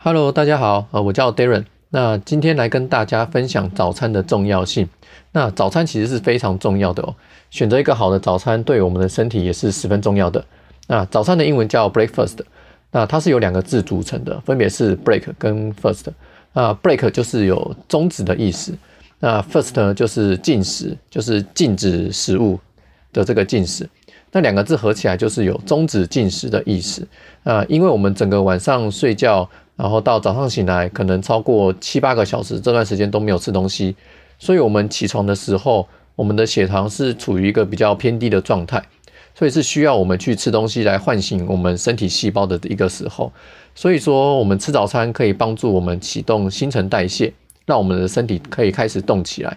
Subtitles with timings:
[0.00, 1.64] Hello，大家好，呃，我叫 Darren。
[1.90, 4.88] 那今天来跟大家分享早餐的重要性。
[5.32, 7.12] 那早餐其实是非常重要的哦，
[7.50, 10.44] 选择一个好的早餐对我们的身体也是十分重要的。
[10.86, 12.38] 那早餐的英文叫 breakfast，
[12.92, 16.06] 那它是由两个字组成的，分别是 break 跟 first。
[16.52, 18.72] 那 break 就是有终止的意思，
[19.18, 22.56] 那 first 呢就是进食，就是禁止食物
[23.12, 23.90] 的这个进食。
[24.30, 27.04] 那两个字合起来就是有终止进食的意思。
[27.42, 29.50] 啊，因为我们整个晚上睡觉。
[29.78, 33.94] 然后到早上醒来，可能超过七八个小时，这段时间都没有吃东西，
[34.36, 35.86] 所以我们起床的时候，
[36.16, 38.82] 我们的血糖是处于一个比较偏低的状态，
[39.36, 43.32] 所以是需要我们去吃东西来唤醒我们身体细胞的一个时候。
[43.76, 47.32] 所以说，我们吃早餐可以帮助我们启动新陈代谢，
[47.64, 49.56] 让我们的身体可以开始动起来。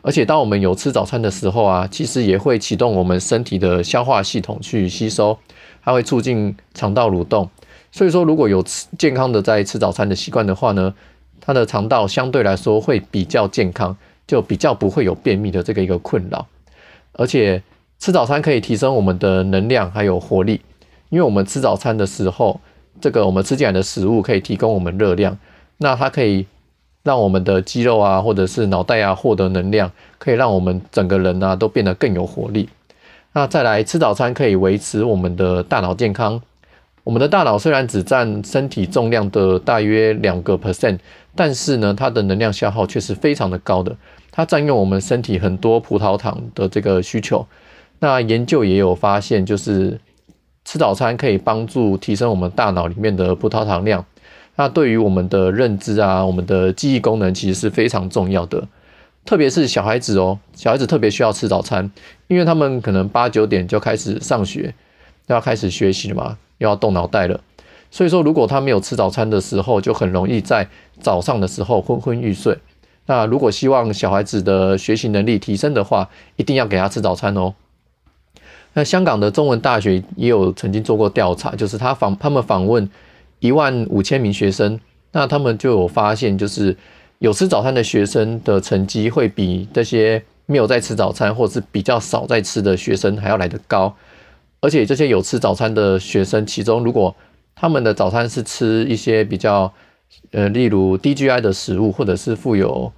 [0.00, 5.36] 而且，当我们有吃早餐的时候啊，其实也会启动我们身体的消化系统去吸收，
[5.84, 7.50] 它会促进肠道蠕动。
[7.96, 10.92] 所以说，如果有吃健康的在吃早餐的习惯的话呢，
[11.40, 16.46] 他的肠道相对来说会比较健康，就比较不会有便秘的这个一个困扰。
[17.14, 17.62] 而且
[17.98, 20.60] 吃早餐可以提升我们的能量还有活力，
[21.08, 22.60] 因为我们吃早餐的时候，
[23.00, 25.38] 这个我们吃进来的食物可以提供我们热量，
[25.78, 26.44] 那它可以
[27.02, 32.68] 让我们的肌肉啊或者是脑袋啊获得能量，可以让我们整个人啊都变得更有活力。
[33.32, 36.42] 那再来吃早餐可以维持我们的大脑健康。
[37.06, 40.98] 我们的大脑虽然只占身体重量的大约两个 percent，
[41.36, 43.96] 但是呢，它的能量消耗却是非常的高的。
[44.32, 47.46] 它占用我们身体很多葡萄糖的这个需求。
[48.00, 50.00] 那研究也有发现，就是
[50.64, 54.04] 吃早餐可以帮助提升我们大脑里面的葡萄糖量。
[54.56, 58.66] 那对于我们的认知啊，我们的记忆功能其实是非常重要的。
[59.24, 61.88] 特别是小孩子哦，小孩子特别需要吃早餐，
[62.26, 64.74] 因为他们可能八九点就开始上学，
[65.28, 66.36] 要开始学习了嘛。
[66.58, 67.40] 又要动脑袋了，
[67.90, 70.68] 所以说如果他没有吃早餐的时候，就很容易在
[71.00, 72.56] 早上的时候昏昏欲睡。
[73.06, 77.54] 那如果希望小孩子的学习能力提升的话，一定要给他吃早餐哦。
[78.74, 82.90] 那香港的中文大学也有曾经做过调查，就是他访他们访问
[83.38, 84.78] 一万五千名学生，
[85.12, 86.76] 那他们就有发现，就是
[87.20, 93.94] 有吃早餐的学生的成绩会比这些没有在吃早餐或是比较少在吃的学生还要来得高。
[94.66, 97.14] 而且这些有吃早餐的学生，其中如果
[97.54, 99.72] 他们的早餐是吃一些比较，
[100.32, 102.92] 呃，例如低 GI 的食物，或者是富有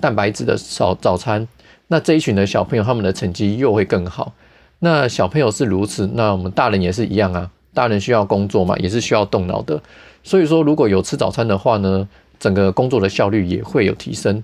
[0.00, 1.46] 蛋白质的早早餐，
[1.86, 4.32] 那这一群的小朋友他们的成绩又会更好。
[4.80, 7.48] 那小朋友是如此，那我们大人也是一样啊。
[7.72, 9.80] 大人需要工作嘛，也是需要动脑的。
[10.24, 12.08] 所以说，如果有吃早餐的话呢，
[12.40, 14.42] 整个工作的效率也会有提升。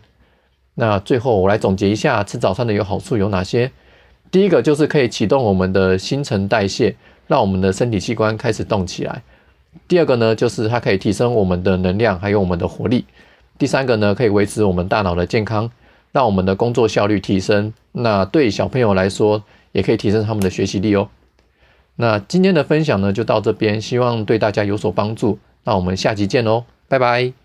[0.76, 3.72] 那最后我来总结一下，吃早餐的有好处有哪些？
[4.34, 6.97] 第一个就是可以启动我们的新陈代谢，
[7.28, 9.22] 让我们的身体器官开始动起来。
[9.87, 13.05] 第二个呢，就是它可以提升我们的能量，还有我们的活力。
[13.59, 15.71] 第三个呢，可以维持我们大脑的健康，
[16.11, 17.72] 让我们的工作效率提升。
[17.93, 21.09] 那对小朋友来说，也可以提升他们的学习力哦。
[21.95, 25.39] 那今天的分享呢，就到这边，希望对大家有所帮助。
[25.62, 27.44] 那我们下集见喽，拜拜。